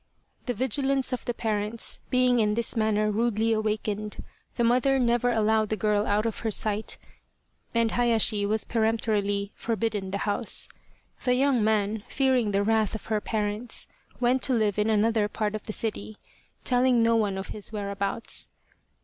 [0.47, 4.23] The vigilance of the parents being in this manner rudely awakened,
[4.55, 6.97] the mother never allowed the girl out of her sight,
[7.75, 10.67] and Hayashi was peremptorily forbidden the house.
[11.23, 13.87] The young man, fearing the wrath of her parents,
[14.19, 16.17] went to live in another part of the city,
[16.63, 18.49] telling no one of his whereabouts.